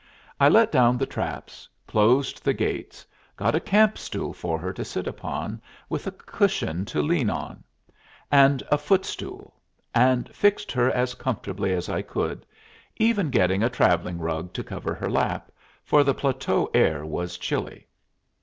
[0.39, 3.05] I let down the traps, closed the gates,
[3.35, 7.35] got a camp stool for her to sit upon, with a cushion to lean back
[7.35, 7.63] on,
[8.31, 9.53] and a footstool,
[9.93, 12.47] and fixed her as comfortably as I could,
[12.97, 15.51] even getting a travelling rug to cover her lap,
[15.83, 17.85] for the plateau air was chilly.